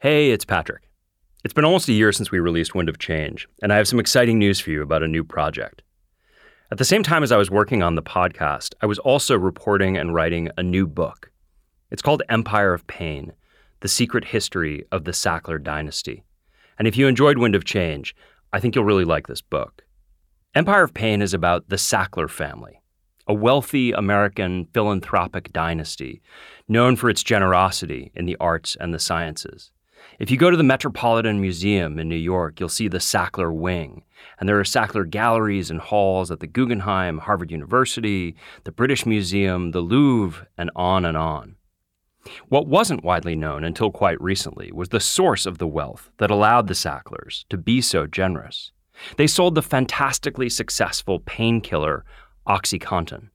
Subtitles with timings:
[0.00, 0.88] Hey, it's Patrick.
[1.42, 3.98] It's been almost a year since we released Wind of Change, and I have some
[3.98, 5.82] exciting news for you about a new project.
[6.70, 9.96] At the same time as I was working on the podcast, I was also reporting
[9.96, 11.32] and writing a new book.
[11.90, 13.32] It's called Empire of Pain
[13.80, 16.22] The Secret History of the Sackler Dynasty.
[16.78, 18.14] And if you enjoyed Wind of Change,
[18.52, 19.82] I think you'll really like this book.
[20.54, 22.80] Empire of Pain is about the Sackler family,
[23.26, 26.22] a wealthy American philanthropic dynasty
[26.68, 29.72] known for its generosity in the arts and the sciences.
[30.18, 34.02] If you go to the Metropolitan Museum in New York, you'll see the Sackler Wing.
[34.40, 38.34] And there are Sackler galleries and halls at the Guggenheim, Harvard University,
[38.64, 41.54] the British Museum, the Louvre, and on and on.
[42.48, 46.66] What wasn't widely known until quite recently was the source of the wealth that allowed
[46.66, 48.72] the Sacklers to be so generous.
[49.18, 52.04] They sold the fantastically successful painkiller
[52.44, 53.28] OxyContin,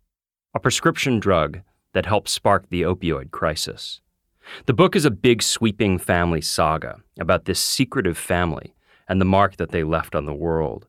[0.54, 1.62] a prescription drug
[1.94, 4.02] that helped spark the opioid crisis.
[4.66, 8.76] The book is a big, sweeping family saga about this secretive family
[9.08, 10.88] and the mark that they left on the world.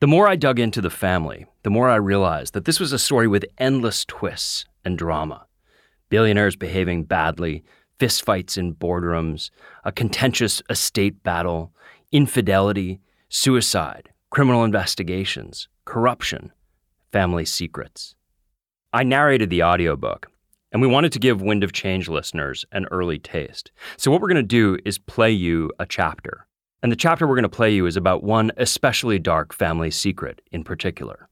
[0.00, 2.98] The more I dug into the family, the more I realized that this was a
[2.98, 5.46] story with endless twists and drama.
[6.10, 7.64] Billionaires behaving badly,
[7.98, 9.50] fistfights in boardrooms,
[9.84, 11.72] a contentious estate battle,
[12.12, 16.52] infidelity, suicide, criminal investigations, corruption,
[17.10, 18.14] family secrets.
[18.92, 20.30] I narrated the audiobook,
[20.72, 23.70] and we wanted to give Wind of Change listeners an early taste.
[23.96, 26.46] So, what we're going to do is play you a chapter.
[26.82, 30.40] And the chapter we're going to play you is about one especially dark family secret
[30.52, 31.28] in particular.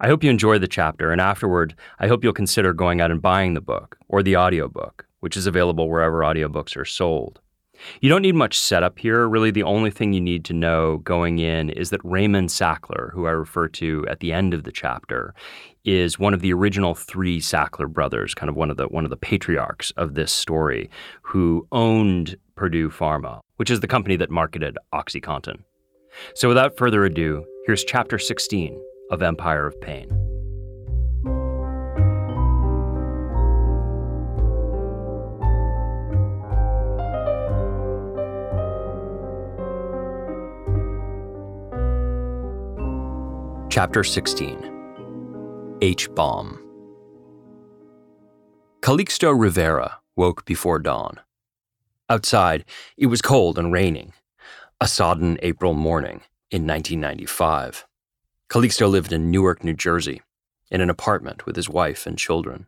[0.00, 3.22] I hope you enjoy the chapter, and afterward, I hope you'll consider going out and
[3.22, 7.40] buying the book or the audiobook, which is available wherever audiobooks are sold.
[8.00, 9.28] You don't need much setup here.
[9.28, 13.26] Really, the only thing you need to know going in is that Raymond Sackler, who
[13.26, 15.34] I refer to at the end of the chapter,
[15.84, 19.10] is one of the original three Sackler brothers, kind of one of the one of
[19.10, 20.90] the patriarchs of this story,
[21.22, 25.62] who owned Purdue Pharma, which is the company that marketed OxyContin.
[26.34, 30.08] So without further ado, here's chapter 16 of Empire of Pain.
[43.70, 44.73] Chapter 16
[45.82, 46.60] H bomb.
[48.80, 51.18] Calixto Rivera woke before dawn.
[52.08, 52.64] Outside,
[52.96, 54.12] it was cold and raining.
[54.80, 57.86] A sodden April morning in 1995.
[58.48, 60.22] Calixto lived in Newark, New Jersey,
[60.70, 62.66] in an apartment with his wife and children.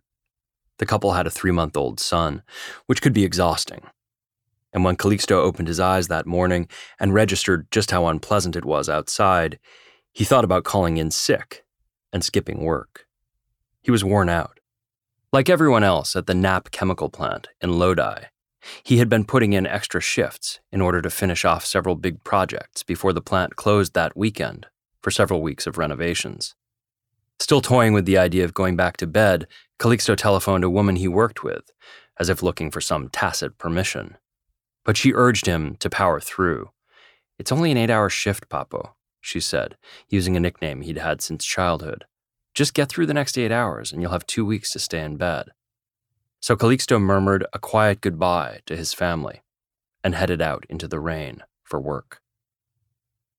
[0.78, 2.43] The couple had a three month old son,
[2.87, 3.83] which could be exhausting.
[4.72, 6.69] And when Calixto opened his eyes that morning
[6.99, 9.61] and registered just how unpleasant it was outside,
[10.12, 11.62] he thought about calling in sick
[12.12, 13.06] and skipping work.
[13.83, 14.61] He was worn out.
[15.33, 18.27] Like everyone else at the Knapp chemical plant in Lodi,
[18.83, 22.83] he had been putting in extra shifts in order to finish off several big projects
[22.83, 24.66] before the plant closed that weekend
[25.03, 26.55] for several weeks of renovations.
[27.39, 29.47] Still toying with the idea of going back to bed,
[29.78, 31.71] Calixto telephoned a woman he worked with,
[32.19, 34.16] as if looking for some tacit permission.
[34.84, 36.71] But she urged him to power through.
[37.39, 38.93] It's only an eight hour shift, Papo,
[39.26, 39.76] she said,
[40.09, 42.04] using a nickname he'd had since childhood.
[42.54, 45.16] Just get through the next eight hours and you'll have two weeks to stay in
[45.16, 45.50] bed.
[46.41, 49.42] So Calixto murmured a quiet goodbye to his family
[50.04, 52.20] and headed out into the rain for work.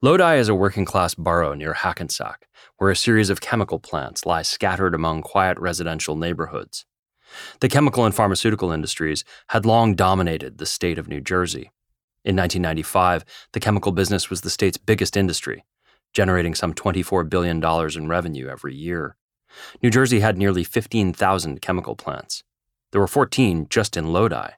[0.01, 2.47] Lodi is a working class borough near Hackensack,
[2.77, 6.85] where a series of chemical plants lie scattered among quiet residential neighborhoods.
[7.61, 11.71] The chemical and pharmaceutical industries had long dominated the state of New Jersey.
[12.23, 15.63] In 1995, the chemical business was the state's biggest industry,
[16.13, 19.15] generating some $24 billion in revenue every year.
[19.81, 22.43] New Jersey had nearly 15,000 chemical plants.
[22.91, 24.51] There were 14 just in Lodi.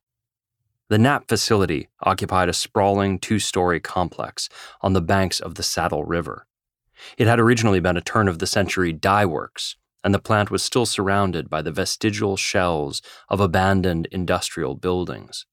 [0.90, 4.50] The Knapp facility occupied a sprawling two story complex
[4.82, 6.48] on the banks of the Saddle River.
[7.18, 10.64] It had originally been a turn of the century dye works, and the plant was
[10.64, 15.46] still surrounded by the vestigial shells of abandoned industrial buildings.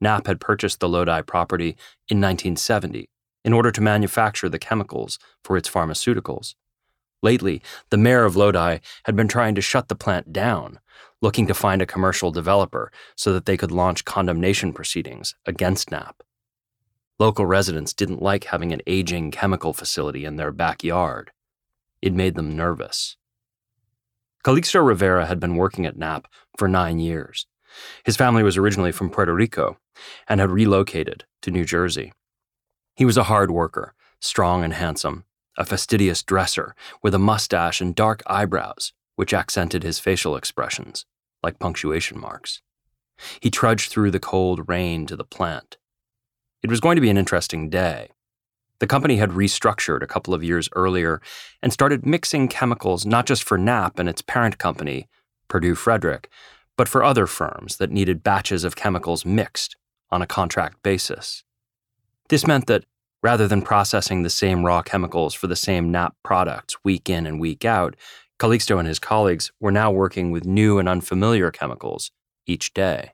[0.00, 1.76] Knapp had purchased the Lodi property
[2.08, 3.08] in 1970
[3.44, 6.54] in order to manufacture the chemicals for its pharmaceuticals.
[7.22, 10.78] Lately, the mayor of Lodi had been trying to shut the plant down,
[11.20, 16.22] looking to find a commercial developer so that they could launch condemnation proceedings against Knapp.
[17.18, 21.32] Local residents didn't like having an aging chemical facility in their backyard.
[22.00, 23.16] It made them nervous.
[24.44, 27.46] Calixto Rivera had been working at Knapp for nine years.
[28.04, 29.78] His family was originally from Puerto Rico
[30.28, 32.12] and had relocated to New Jersey.
[32.98, 35.22] He was a hard worker, strong and handsome,
[35.56, 41.06] a fastidious dresser with a mustache and dark eyebrows, which accented his facial expressions,
[41.40, 42.60] like punctuation marks.
[43.38, 45.76] He trudged through the cold rain to the plant.
[46.60, 48.10] It was going to be an interesting day.
[48.80, 51.22] The company had restructured a couple of years earlier
[51.62, 55.06] and started mixing chemicals not just for Knapp and its parent company,
[55.46, 56.28] Purdue Frederick,
[56.76, 59.76] but for other firms that needed batches of chemicals mixed
[60.10, 61.44] on a contract basis.
[62.28, 62.84] This meant that
[63.22, 67.40] rather than processing the same raw chemicals for the same Knapp products week in and
[67.40, 67.96] week out,
[68.38, 72.12] Calixto and his colleagues were now working with new and unfamiliar chemicals
[72.46, 73.12] each day.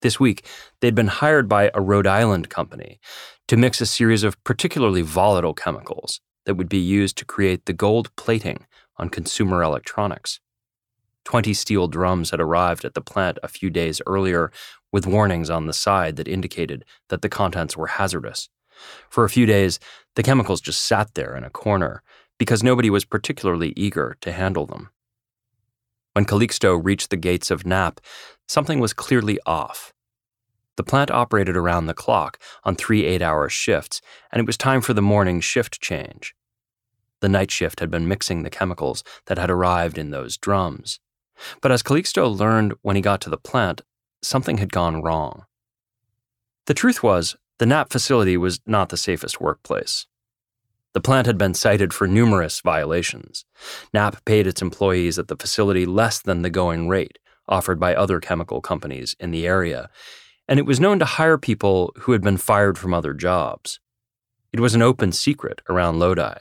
[0.00, 0.44] This week,
[0.80, 2.98] they'd been hired by a Rhode Island company
[3.46, 7.72] to mix a series of particularly volatile chemicals that would be used to create the
[7.72, 8.66] gold plating
[8.96, 10.40] on consumer electronics.
[11.24, 14.50] Twenty steel drums had arrived at the plant a few days earlier
[14.92, 18.48] with warnings on the side that indicated that the contents were hazardous.
[19.08, 19.80] For a few days,
[20.14, 22.02] the chemicals just sat there in a corner
[22.38, 24.90] because nobody was particularly eager to handle them.
[26.12, 28.00] When Calixto reached the gates of Knapp,
[28.46, 29.92] something was clearly off.
[30.76, 34.00] The plant operated around the clock on three eight hour shifts,
[34.30, 36.34] and it was time for the morning shift change.
[37.20, 40.98] The night shift had been mixing the chemicals that had arrived in those drums.
[41.60, 43.82] But as Calixto learned when he got to the plant,
[44.22, 45.44] something had gone wrong.
[46.66, 50.06] The truth was, the Knapp facility was not the safest workplace.
[50.94, 53.44] The plant had been cited for numerous violations.
[53.94, 58.20] Knapp paid its employees at the facility less than the going rate offered by other
[58.20, 59.90] chemical companies in the area,
[60.48, 63.80] and it was known to hire people who had been fired from other jobs.
[64.52, 66.34] It was an open secret around Lodi.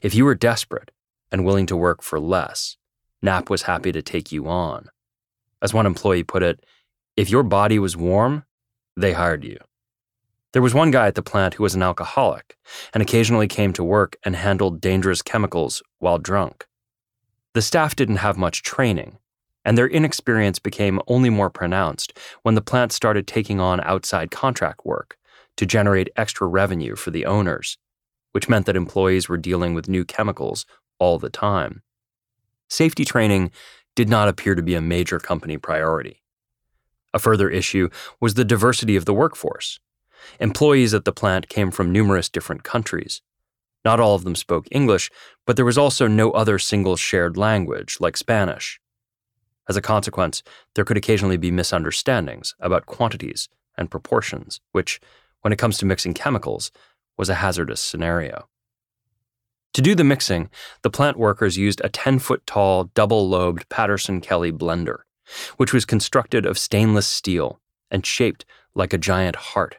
[0.00, 0.90] If you were desperate
[1.30, 2.76] and willing to work for less,
[3.20, 4.88] Knapp was happy to take you on.
[5.60, 6.64] As one employee put it,
[7.16, 8.44] if your body was warm,
[8.96, 9.58] they hired you.
[10.52, 12.56] There was one guy at the plant who was an alcoholic
[12.92, 16.66] and occasionally came to work and handled dangerous chemicals while drunk.
[17.54, 19.18] The staff didn't have much training,
[19.64, 24.84] and their inexperience became only more pronounced when the plant started taking on outside contract
[24.84, 25.16] work
[25.56, 27.78] to generate extra revenue for the owners,
[28.32, 30.64] which meant that employees were dealing with new chemicals
[30.98, 31.82] all the time.
[32.68, 33.50] Safety training
[33.94, 36.21] did not appear to be a major company priority.
[37.14, 37.88] A further issue
[38.20, 39.80] was the diversity of the workforce.
[40.40, 43.22] Employees at the plant came from numerous different countries.
[43.84, 45.10] Not all of them spoke English,
[45.46, 48.80] but there was also no other single shared language like Spanish.
[49.68, 50.42] As a consequence,
[50.74, 55.00] there could occasionally be misunderstandings about quantities and proportions, which,
[55.40, 56.70] when it comes to mixing chemicals,
[57.16, 58.48] was a hazardous scenario.
[59.74, 60.50] To do the mixing,
[60.82, 64.98] the plant workers used a 10 foot tall, double lobed Patterson Kelley blender,
[65.56, 67.60] which was constructed of stainless steel
[67.90, 69.76] and shaped like a giant heart.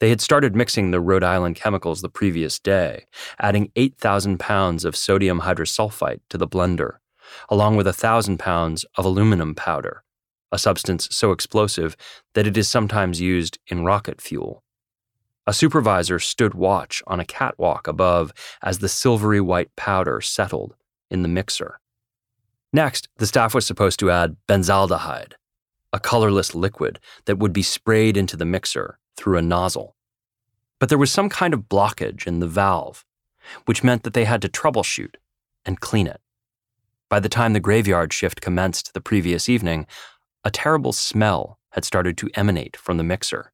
[0.00, 3.06] They had started mixing the Rhode Island chemicals the previous day,
[3.40, 6.98] adding 8,000 pounds of sodium hydrosulfite to the blender,
[7.48, 10.04] along with a thousand pounds of aluminum powder,
[10.52, 11.96] a substance so explosive
[12.34, 14.62] that it is sometimes used in rocket fuel.
[15.48, 20.74] A supervisor stood watch on a catwalk above as the silvery white powder settled
[21.10, 21.80] in the mixer.
[22.72, 25.32] Next, the staff was supposed to add benzaldehyde,
[25.92, 29.96] a colorless liquid that would be sprayed into the mixer through a nozzle.
[30.78, 33.04] But there was some kind of blockage in the valve,
[33.64, 35.14] which meant that they had to troubleshoot
[35.64, 36.20] and clean it.
[37.08, 39.86] By the time the graveyard shift commenced the previous evening,
[40.44, 43.52] a terrible smell had started to emanate from the mixer.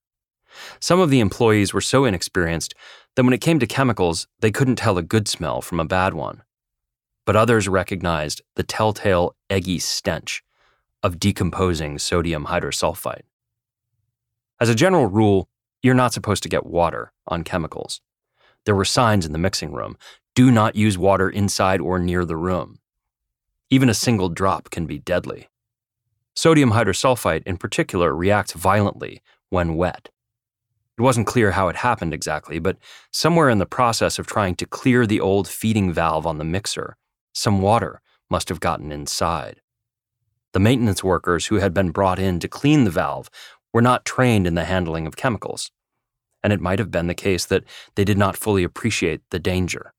[0.81, 2.75] Some of the employees were so inexperienced
[3.15, 6.15] that when it came to chemicals, they couldn't tell a good smell from a bad
[6.15, 6.43] one.
[7.27, 10.43] But others recognized the telltale eggy stench
[11.03, 13.23] of decomposing sodium hydrosulfite.
[14.61, 15.49] As a general rule,
[15.83, 18.01] you're not supposed to get water on chemicals.
[18.65, 19.97] There were signs in the mixing room
[20.35, 22.79] do not use water inside or near the room.
[23.71, 25.49] Even a single drop can be deadly.
[26.35, 30.09] Sodium hydrosulfite, in particular, reacts violently when wet.
[30.99, 32.79] It wasn't clear how it happened exactly, but
[33.13, 36.97] somewhere in the process of trying to clear the old feeding valve on the mixer,
[37.35, 38.01] some water
[38.31, 39.61] must have gotten inside.
[40.53, 43.29] The maintenance workers who had been brought in to clean the valve
[43.73, 45.71] were not trained in the handling of chemicals,
[46.43, 47.65] and it might have been the case that
[47.97, 49.93] they did not fully appreciate the danger.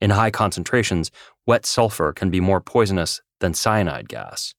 [0.00, 1.10] In high concentrations,
[1.46, 4.54] wet sulfur can be more poisonous than cyanide gas.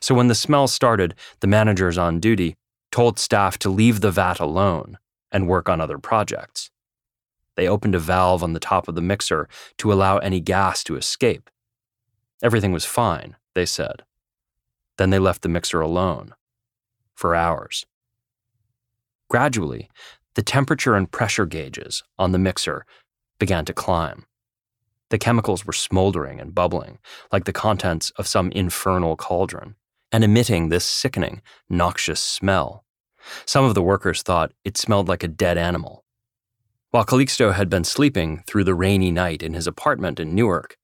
[0.00, 2.56] So when the smell started, the managers on duty
[2.90, 4.98] told staff to leave the vat alone
[5.32, 6.70] and work on other projects.
[7.56, 10.96] They opened a valve on the top of the mixer to allow any gas to
[10.96, 11.50] escape.
[12.42, 14.04] Everything was fine, they said.
[14.98, 16.34] Then they left the mixer alone
[17.14, 17.86] for hours.
[19.28, 19.90] Gradually,
[20.34, 22.86] the temperature and pressure gauges on the mixer
[23.38, 24.26] began to climb.
[25.10, 26.98] The chemicals were smoldering and bubbling,
[27.32, 29.74] like the contents of some infernal cauldron,
[30.12, 32.84] and emitting this sickening, noxious smell,
[33.46, 36.04] Some of the workers thought it smelled like a dead animal.
[36.90, 40.76] While Calixto had been sleeping through the rainy night in his apartment in Newark,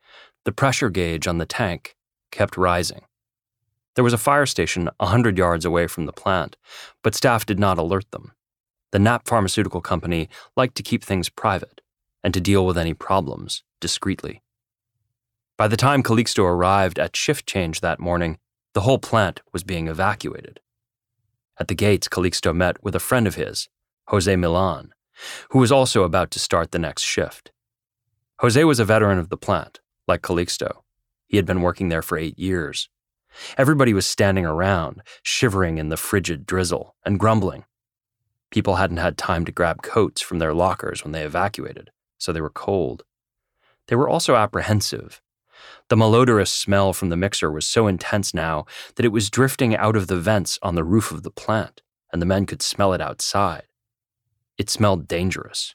[0.44, 1.96] the pressure gauge on the tank
[2.30, 3.02] kept rising.
[3.96, 6.56] There was a fire station a 100 yards away from the plant,
[7.02, 8.32] but staff did not alert them.
[8.92, 11.80] The Knapp Pharmaceutical Company liked to keep things private
[12.22, 14.42] and to deal with any problems discreetly.
[15.58, 18.38] By the time Calixto arrived at shift change that morning,
[18.74, 20.60] the whole plant was being evacuated.
[21.58, 23.68] At the gates, Calixto met with a friend of his,
[24.08, 24.92] Jose Milan,
[25.50, 27.52] who was also about to start the next shift.
[28.40, 30.82] Jose was a veteran of the plant, like Calixto.
[31.26, 32.88] He had been working there for eight years.
[33.58, 37.64] Everybody was standing around, shivering in the frigid drizzle and grumbling.
[38.50, 42.40] People hadn't had time to grab coats from their lockers when they evacuated, so they
[42.40, 43.04] were cold.
[43.88, 45.20] They were also apprehensive
[45.88, 49.96] the malodorous smell from the mixer was so intense now that it was drifting out
[49.96, 51.82] of the vents on the roof of the plant,
[52.12, 53.65] and the men could smell it outside.
[54.58, 55.74] It smelled dangerous.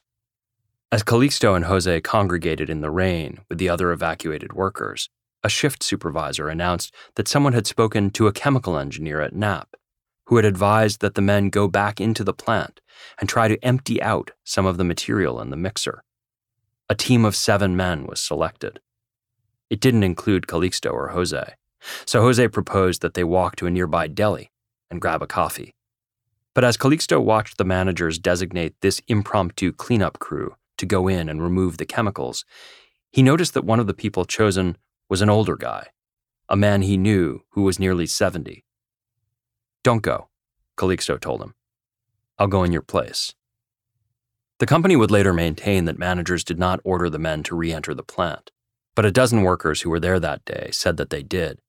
[0.91, 5.09] As Calixto and Jose congregated in the rain with the other evacuated workers,
[5.43, 9.75] a shift supervisor announced that someone had spoken to a chemical engineer at Knapp,
[10.25, 12.81] who had advised that the men go back into the plant
[13.19, 16.03] and try to empty out some of the material in the mixer.
[16.89, 18.79] A team of seven men was selected.
[19.69, 21.53] It didn't include Calixto or Jose,
[22.05, 24.51] so Jose proposed that they walk to a nearby deli
[24.89, 25.73] and grab a coffee.
[26.53, 31.41] But as Calixto watched the managers designate this impromptu cleanup crew to go in and
[31.41, 32.45] remove the chemicals,
[33.11, 34.77] he noticed that one of the people chosen
[35.09, 35.87] was an older guy,
[36.49, 38.63] a man he knew who was nearly 70.
[39.83, 40.29] Don't go,
[40.77, 41.55] Calixto told him.
[42.37, 43.33] I'll go in your place.
[44.59, 47.93] The company would later maintain that managers did not order the men to re enter
[47.93, 48.51] the plant
[48.95, 51.59] but a dozen workers who were there that day said that they did.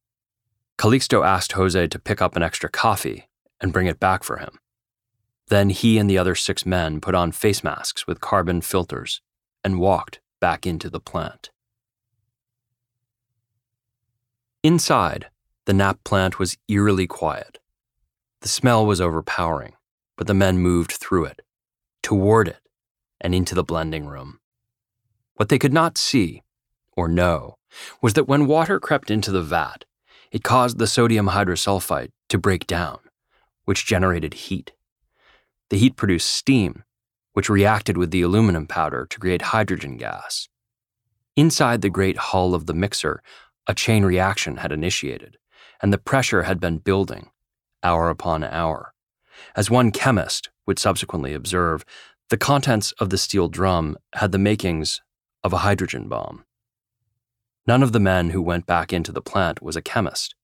[0.79, 3.29] Calixto asked Jose to pick up an extra coffee
[3.61, 4.59] and bring it back for him.
[5.49, 9.21] Then he and the other six men put on face masks with carbon filters
[9.65, 11.51] and walked back into the plant.
[14.63, 15.29] Inside,
[15.67, 17.59] the Knapp plant was eerily quiet.
[18.41, 19.75] The smell was overpowering,
[20.17, 21.43] but the men moved through it,
[22.03, 22.61] toward it,
[23.21, 24.41] and into the blending room.
[25.35, 26.43] What they could not see
[26.97, 27.57] or know,
[28.01, 29.85] was that when water crept into the vat,
[30.31, 32.99] it caused the sodium hydrosulfide to break down,
[33.65, 34.73] which generated heat.
[35.73, 36.85] The heat produced steam,
[37.33, 40.51] which reacted with the aluminum powder to create hydrogen gas.
[41.35, 43.23] Inside the great hull of the mixer,
[43.67, 45.39] a chain reaction had initiated,
[45.81, 47.31] and the pressure had been building,
[47.83, 48.93] hour upon hour.
[49.57, 51.87] As one chemist would subsequently observe,
[52.29, 55.01] the contents of the steel drum had the makings
[55.43, 56.45] of a hydrogen bomb.
[57.67, 60.35] None of the men who went back into the plant was a chemist.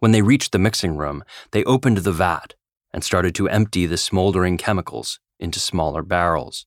[0.00, 2.52] When they reached the mixing room, they opened the vat
[2.92, 6.66] and started to empty the smoldering chemicals into smaller barrels.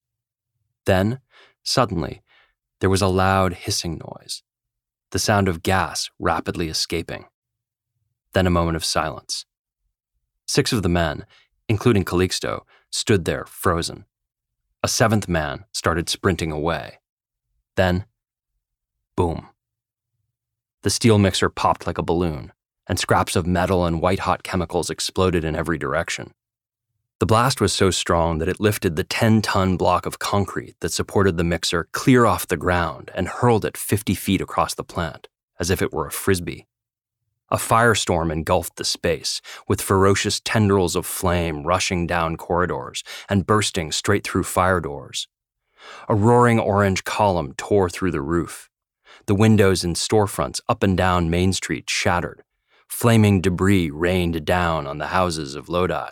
[0.85, 1.19] Then,
[1.63, 2.21] suddenly,
[2.79, 4.43] there was a loud hissing noise,
[5.11, 7.25] the sound of gas rapidly escaping.
[8.33, 9.45] Then a moment of silence.
[10.47, 11.25] Six of the men,
[11.67, 12.61] including Calixto,
[12.91, 14.05] stood there frozen.
[14.81, 16.99] A seventh man started sprinting away.
[17.75, 18.05] Then,
[19.15, 19.47] boom.
[20.81, 22.53] The steel mixer popped like a balloon,
[22.89, 26.33] and scraps of metal and white hot chemicals exploded in every direction.
[27.19, 30.91] The blast was so strong that it lifted the 10 ton block of concrete that
[30.91, 35.27] supported the mixer clear off the ground and hurled it 50 feet across the plant,
[35.59, 36.65] as if it were a frisbee.
[37.51, 43.91] A firestorm engulfed the space, with ferocious tendrils of flame rushing down corridors and bursting
[43.91, 45.27] straight through fire doors.
[46.07, 48.69] A roaring orange column tore through the roof,
[49.25, 52.43] the windows in storefronts up and down Main Street shattered.
[52.89, 56.09] Flaming debris rained down on the houses of Lodi.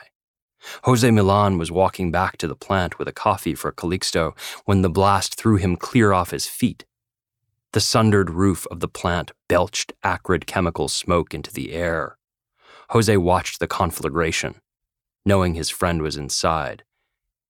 [0.84, 4.90] Jose Milan was walking back to the plant with a coffee for Calixto when the
[4.90, 6.86] blast threw him clear off his feet.
[7.74, 12.18] The sundered roof of the plant belched acrid chemical smoke into the air.
[12.92, 14.62] Jose watched the conflagration,
[15.26, 16.84] knowing his friend was inside.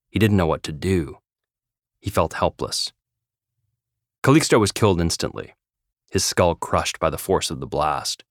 [0.09, 1.19] He didn't know what to do.
[1.99, 2.91] He felt helpless.
[4.23, 5.53] Calixto was killed instantly,
[6.11, 8.23] his skull crushed by the force of the blast.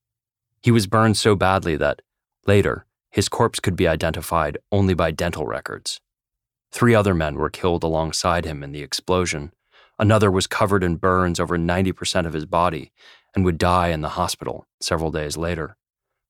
[0.67, 2.01] He was burned so badly that,
[2.45, 6.01] later, his corpse could be identified only by dental records.
[6.73, 9.53] Three other men were killed alongside him in the explosion.
[9.97, 12.91] Another was covered in burns over 90% of his body
[13.33, 15.77] and would die in the hospital several days later.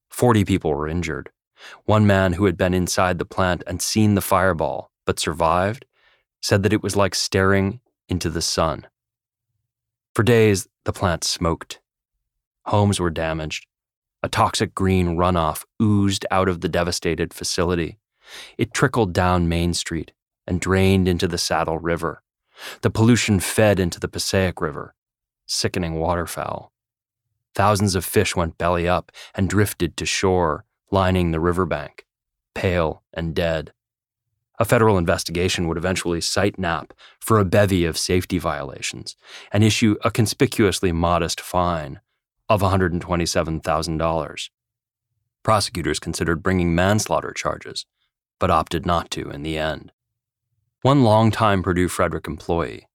[0.08, 1.32] Forty people were injured.
[1.86, 5.88] One man who had been inside the plant and seen the fireball but survived
[6.44, 8.86] said that it was like staring into the sun.
[10.14, 11.80] For days, the plant smoked.
[12.66, 13.66] Homes were damaged.
[14.24, 18.00] A toxic green runoff oozed out of the devastated facility,
[18.58, 20.12] It trickled down Main Street
[20.46, 22.24] and drained into the Saddle River.
[22.82, 24.96] The pollution fed into the Passaic River,
[25.46, 26.72] sickening waterfowl.
[27.54, 32.06] Thousands of fish went belly up and drifted to shore, lining the riverbank,
[32.56, 33.72] pale and dead.
[34.60, 39.16] A federal investigation would eventually cite Knapp for a bevy of safety violations
[39.52, 42.02] and issue a conspicuously modest fine
[42.50, 44.50] of $127,000.
[45.44, 47.86] Prosecutors considered bringing manslaughter charges,
[48.40, 49.92] but opted not to in the end.
[50.82, 52.88] One longtime Purdue Frederick employee,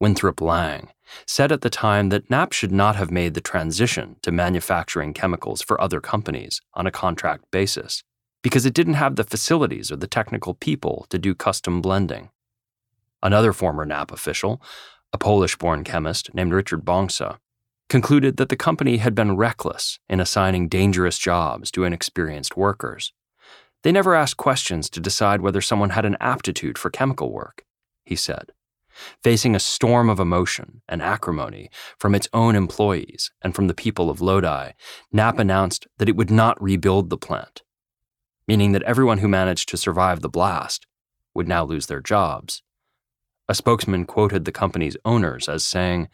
[0.00, 0.88] Winthrop Lang,
[1.26, 5.60] said at the time that Knapp should not have made the transition to manufacturing chemicals
[5.60, 8.02] for other companies on a contract basis
[8.42, 12.30] because it didn't have the facilities or the technical people to do custom blending.
[13.22, 14.62] Another former Knapp official,
[15.12, 17.38] a Polish born chemist named Richard Bongsa,
[17.88, 23.12] concluded that the company had been reckless in assigning dangerous jobs to inexperienced workers.
[23.82, 27.64] They never asked questions to decide whether someone had an aptitude for chemical work,
[28.04, 28.52] he said.
[29.22, 34.10] Facing a storm of emotion and acrimony from its own employees and from the people
[34.10, 34.72] of Lodi,
[35.12, 37.62] Knapp announced that it would not rebuild the plant,
[38.48, 40.86] meaning that everyone who managed to survive the blast
[41.32, 42.62] would now lose their jobs.
[43.48, 46.08] A spokesman quoted the company's owners as saying,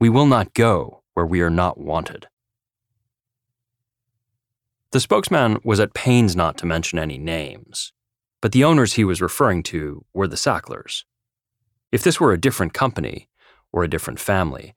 [0.00, 2.28] We will not go where we are not wanted.
[4.92, 7.92] The spokesman was at pains not to mention any names,
[8.40, 11.04] but the owners he was referring to were the Sacklers.
[11.90, 13.28] If this were a different company
[13.72, 14.76] or a different family,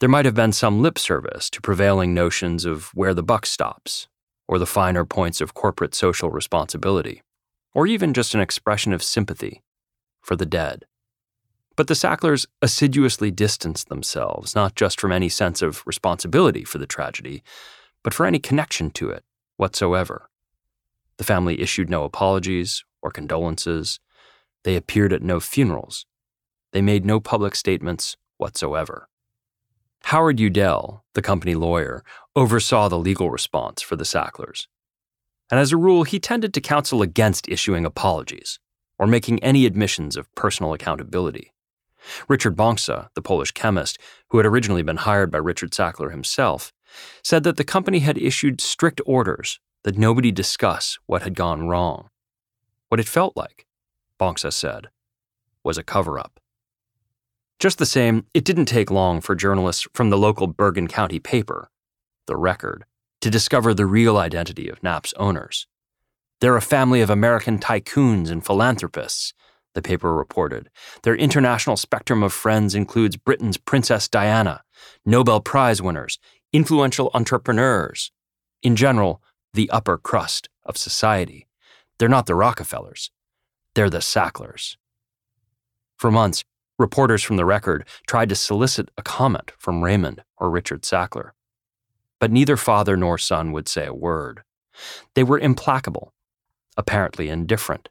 [0.00, 4.08] there might have been some lip service to prevailing notions of where the buck stops,
[4.48, 7.20] or the finer points of corporate social responsibility,
[7.74, 9.62] or even just an expression of sympathy
[10.22, 10.86] for the dead.
[11.76, 16.86] But the Sacklers assiduously distanced themselves not just from any sense of responsibility for the
[16.86, 17.42] tragedy,
[18.02, 19.24] but for any connection to it
[19.56, 20.28] whatsoever.
[21.16, 24.00] The family issued no apologies or condolences.
[24.64, 26.06] They appeared at no funerals
[26.72, 29.08] they made no public statements whatsoever.
[30.04, 32.02] Howard Udell, the company lawyer,
[32.34, 34.66] oversaw the legal response for the Sacklers.
[35.50, 38.58] And as a rule, he tended to counsel against issuing apologies
[38.98, 41.52] or making any admissions of personal accountability.
[42.28, 46.72] Richard Bongsa, the Polish chemist, who had originally been hired by Richard Sackler himself,
[47.22, 52.08] said that the company had issued strict orders that nobody discuss what had gone wrong.
[52.88, 53.66] What it felt like,
[54.20, 54.88] Bongsa said,
[55.64, 56.40] was a cover up.
[57.58, 61.70] Just the same, it didn't take long for journalists from the local Bergen County paper,
[62.26, 62.84] The Record,
[63.20, 65.66] to discover the real identity of Knapp's owners.
[66.40, 69.32] They're a family of American tycoons and philanthropists,
[69.74, 70.70] the paper reported.
[71.02, 74.62] Their international spectrum of friends includes Britain's Princess Diana,
[75.04, 76.18] Nobel Prize winners,
[76.52, 78.10] influential entrepreneurs.
[78.62, 79.22] In general,
[79.54, 81.46] the upper crust of society.
[81.98, 83.10] They're not the Rockefellers,
[83.74, 84.76] they're the Sacklers.
[85.96, 86.44] For months,
[86.82, 91.30] Reporters from the record tried to solicit a comment from Raymond or Richard Sackler.
[92.18, 94.42] But neither father nor son would say a word.
[95.14, 96.12] They were implacable,
[96.76, 97.88] apparently indifferent.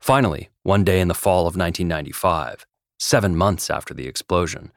[0.00, 2.66] Finally, one day in the fall of 1995,
[2.98, 4.72] seven months after the explosion,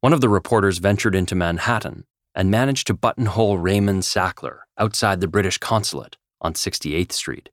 [0.00, 5.28] one of the reporters ventured into Manhattan and managed to buttonhole Raymond Sackler outside the
[5.28, 7.48] British consulate on 68th Street.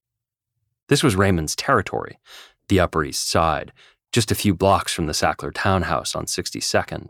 [0.89, 2.19] This was Raymond's territory,
[2.67, 3.71] the Upper East Side,
[4.11, 7.09] just a few blocks from the Sackler townhouse on 62nd.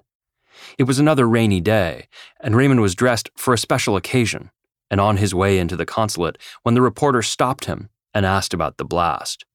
[0.78, 2.08] It was another rainy day,
[2.40, 4.52] and Raymond was dressed for a special occasion
[4.92, 8.78] and on his way into the consulate when the reporter stopped him and asked about
[8.78, 9.46] the blast.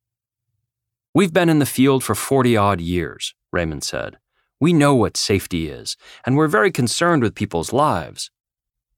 [1.16, 4.18] We've been in the field for 40 odd years, Raymond said.
[4.60, 8.30] We know what safety is, and we're very concerned with people's lives.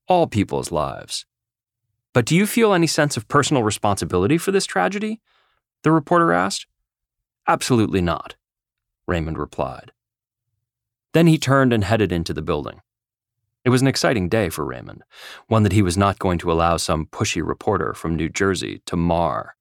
[0.08, 1.26] All people's lives.
[2.12, 5.20] But do you feel any sense of personal responsibility for this tragedy?
[5.84, 6.66] The reporter asked.
[7.46, 8.34] Absolutely not,
[9.06, 9.92] Raymond replied.
[11.14, 12.80] Then he turned and headed into the building.
[13.64, 15.04] It was an exciting day for Raymond,
[15.46, 18.96] one that he was not going to allow some pushy reporter from New Jersey to
[18.96, 19.54] mar.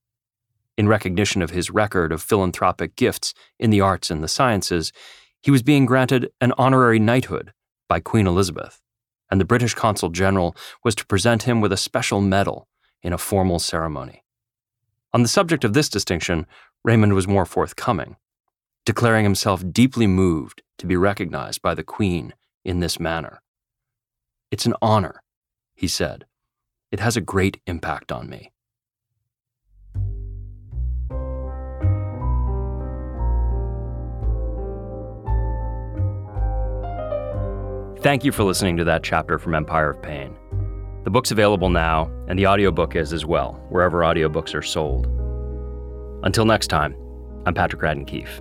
[0.78, 4.94] In recognition of his record of philanthropic gifts in the arts and the sciences,
[5.42, 7.52] he was being granted an honorary knighthood
[7.90, 8.80] by Queen Elizabeth,
[9.32, 12.68] and the British Consul General was to present him with a special medal
[13.02, 14.24] in a formal ceremony.
[15.14, 16.46] On the subject of this distinction,
[16.84, 18.18] Raymond was more forthcoming,
[18.86, 23.42] declaring himself deeply moved to be recognized by the Queen in this manner.
[24.52, 25.24] It's an honor,
[25.76, 26.26] he said.
[26.92, 28.52] It has a great impact on me.
[38.02, 40.36] Thank you for listening to that chapter from Empire of Pain.
[41.04, 45.08] The book's available now, and the audiobook is as well, wherever audiobooks are sold.
[46.24, 46.96] Until next time,
[47.48, 48.40] I'm Patrick Radden Keefe.